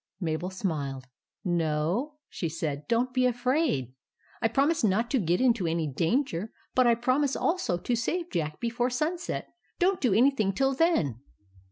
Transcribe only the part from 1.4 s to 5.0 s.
No," she said;" don't be afraid. I promise